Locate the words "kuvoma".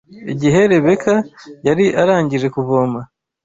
2.55-2.99